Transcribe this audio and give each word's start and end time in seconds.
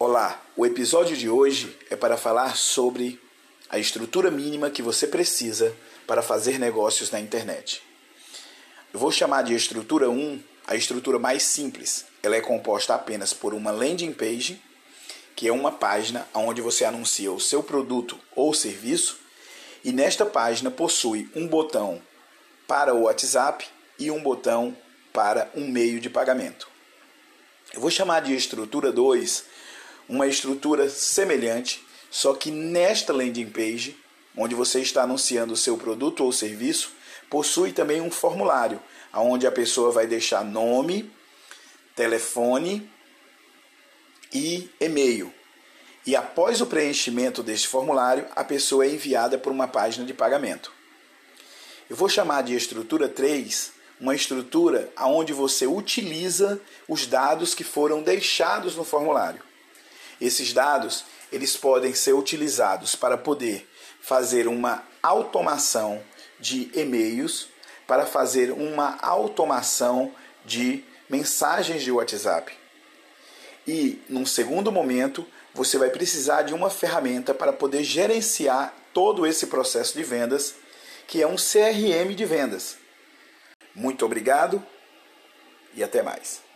Olá, 0.00 0.40
o 0.56 0.64
episódio 0.64 1.16
de 1.16 1.28
hoje 1.28 1.76
é 1.90 1.96
para 1.96 2.16
falar 2.16 2.56
sobre 2.56 3.20
a 3.68 3.80
estrutura 3.80 4.30
mínima 4.30 4.70
que 4.70 4.80
você 4.80 5.08
precisa 5.08 5.74
para 6.06 6.22
fazer 6.22 6.56
negócios 6.56 7.10
na 7.10 7.18
internet. 7.18 7.82
Eu 8.94 9.00
vou 9.00 9.10
chamar 9.10 9.42
de 9.42 9.56
estrutura 9.56 10.08
1 10.08 10.40
a 10.68 10.76
estrutura 10.76 11.18
mais 11.18 11.42
simples. 11.42 12.04
Ela 12.22 12.36
é 12.36 12.40
composta 12.40 12.94
apenas 12.94 13.32
por 13.32 13.52
uma 13.52 13.72
landing 13.72 14.12
page, 14.12 14.62
que 15.34 15.48
é 15.48 15.52
uma 15.52 15.72
página 15.72 16.28
onde 16.32 16.60
você 16.60 16.84
anuncia 16.84 17.32
o 17.32 17.40
seu 17.40 17.60
produto 17.60 18.16
ou 18.36 18.54
serviço, 18.54 19.18
e 19.82 19.90
nesta 19.90 20.24
página 20.24 20.70
possui 20.70 21.28
um 21.34 21.48
botão 21.48 22.00
para 22.68 22.94
o 22.94 23.02
WhatsApp 23.02 23.66
e 23.98 24.12
um 24.12 24.22
botão 24.22 24.76
para 25.12 25.50
um 25.56 25.66
meio 25.66 25.98
de 25.98 26.08
pagamento. 26.08 26.68
Eu 27.74 27.80
vou 27.80 27.90
chamar 27.90 28.20
de 28.20 28.32
estrutura 28.32 28.92
2 28.92 29.58
uma 30.08 30.26
estrutura 30.26 30.88
semelhante, 30.88 31.84
só 32.10 32.32
que 32.34 32.50
nesta 32.50 33.12
landing 33.12 33.50
page, 33.50 33.96
onde 34.36 34.54
você 34.54 34.80
está 34.80 35.02
anunciando 35.02 35.52
o 35.52 35.56
seu 35.56 35.76
produto 35.76 36.24
ou 36.24 36.32
serviço, 36.32 36.92
possui 37.28 37.72
também 37.72 38.00
um 38.00 38.10
formulário, 38.10 38.80
onde 39.12 39.46
a 39.46 39.52
pessoa 39.52 39.90
vai 39.90 40.06
deixar 40.06 40.44
nome, 40.44 41.10
telefone 41.94 42.88
e 44.32 44.70
e-mail. 44.80 45.32
E 46.06 46.16
após 46.16 46.60
o 46.60 46.66
preenchimento 46.66 47.42
deste 47.42 47.68
formulário, 47.68 48.26
a 48.34 48.42
pessoa 48.42 48.86
é 48.86 48.90
enviada 48.90 49.36
para 49.36 49.52
uma 49.52 49.68
página 49.68 50.06
de 50.06 50.14
pagamento. 50.14 50.72
Eu 51.90 51.96
vou 51.96 52.08
chamar 52.08 52.42
de 52.42 52.54
estrutura 52.54 53.08
3 53.08 53.72
uma 54.00 54.14
estrutura 54.14 54.92
onde 55.00 55.32
você 55.32 55.66
utiliza 55.66 56.60
os 56.86 57.06
dados 57.06 57.54
que 57.54 57.64
foram 57.64 58.00
deixados 58.00 58.76
no 58.76 58.84
formulário. 58.84 59.42
Esses 60.20 60.52
dados 60.52 61.04
eles 61.30 61.56
podem 61.56 61.94
ser 61.94 62.14
utilizados 62.14 62.94
para 62.94 63.16
poder 63.16 63.68
fazer 64.00 64.46
uma 64.48 64.82
automação 65.02 66.02
de 66.40 66.70
e-mails, 66.74 67.48
para 67.86 68.06
fazer 68.06 68.52
uma 68.52 68.98
automação 69.00 70.12
de 70.44 70.84
mensagens 71.08 71.82
de 71.82 71.90
WhatsApp. 71.90 72.52
E, 73.66 74.00
num 74.08 74.24
segundo 74.24 74.72
momento, 74.72 75.26
você 75.54 75.76
vai 75.76 75.90
precisar 75.90 76.42
de 76.42 76.54
uma 76.54 76.70
ferramenta 76.70 77.34
para 77.34 77.52
poder 77.52 77.84
gerenciar 77.84 78.74
todo 78.94 79.26
esse 79.26 79.46
processo 79.48 79.96
de 79.96 80.02
vendas, 80.02 80.54
que 81.06 81.22
é 81.22 81.26
um 81.26 81.36
CRM 81.36 82.14
de 82.14 82.24
vendas. 82.24 82.76
Muito 83.74 84.04
obrigado 84.04 84.64
e 85.74 85.84
até 85.84 86.02
mais. 86.02 86.47